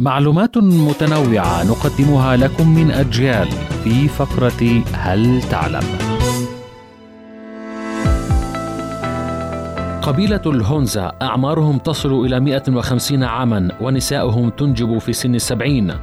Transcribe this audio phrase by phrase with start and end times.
[0.00, 3.48] معلومات متنوعة نقدمها لكم من أجيال
[3.84, 5.82] في فقرة هل تعلم؟
[10.02, 15.94] قبيلة الهونزا أعمارهم تصل إلى 150 عاما ونساؤهم تنجب في سن السبعين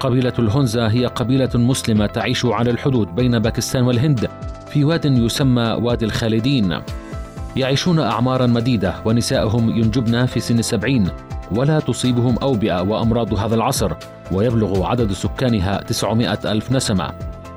[0.00, 4.28] قبيلة الهونزا هي قبيلة مسلمة تعيش على الحدود بين باكستان والهند
[4.70, 6.80] في واد يسمى وادي الخالدين
[7.56, 11.08] يعيشون أعمارا مديدة ونساؤهم ينجبن في سن السبعين
[11.50, 13.92] ولا تصيبهم أوبئة وأمراض هذا العصر
[14.32, 17.10] ويبلغ عدد سكانها 900 ألف نسمة.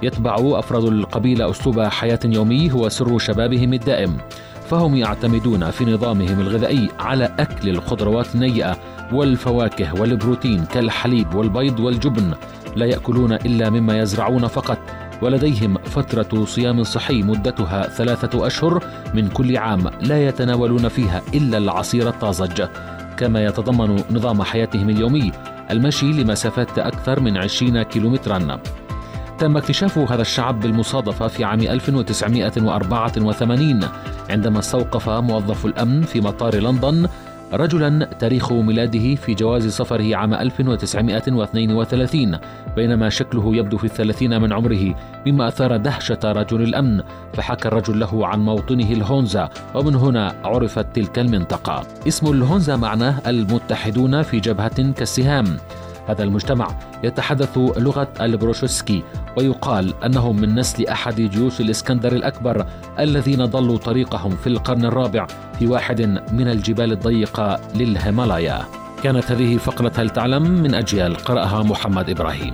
[0.03, 4.17] يتبع أفراد القبيلة أسلوب حياة يومي هو سر شبابهم الدائم.
[4.69, 8.77] فهم يعتمدون في نظامهم الغذائي على أكل الخضروات النيئة
[9.13, 12.33] والفواكه والبروتين كالحليب والبيض والجبن
[12.75, 14.79] لا يأكلون إلا مما يزرعون فقط
[15.21, 22.09] ولديهم فترة صيام صحي مدتها ثلاثة أشهر من كل عام لا يتناولون فيها إلا العصير
[22.09, 22.63] الطازج.
[23.17, 25.31] كما يتضمن نظام حياتهم اليومي
[25.71, 28.59] المشي لمسافات أكثر من 20 كيلومترا.
[29.39, 33.79] تم اكتشاف هذا الشعب بالمصادفة في عام 1984
[34.29, 37.07] عندما استوقف موظف الأمن في مطار لندن
[37.53, 42.37] رجلا تاريخ ميلاده في جواز سفره عام 1932
[42.75, 44.95] بينما شكله يبدو في الثلاثين من عمره
[45.27, 47.01] مما أثار دهشة رجل الأمن
[47.33, 51.83] فحكى الرجل له عن موطنه الهونزا ومن هنا عرفت تلك المنطقة.
[52.07, 55.57] اسم الهونزا معناه المتحدون في جبهة كالسهام.
[56.11, 56.67] هذا المجتمع
[57.03, 59.03] يتحدث لغة البروشوسكي
[59.37, 62.65] ويقال أنهم من نسل أحد جيوش الإسكندر الأكبر
[62.99, 65.27] الذين ضلوا طريقهم في القرن الرابع
[65.59, 66.01] في واحد
[66.31, 68.61] من الجبال الضيقة للهيمالايا.
[69.03, 72.53] كانت هذه فقرة هل تعلم؟ من أجيال قرأها محمد إبراهيم.